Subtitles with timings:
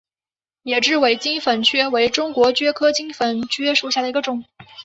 [0.63, 4.43] 野雉尾金粉蕨为中国蕨科金粉蕨属下的一个种。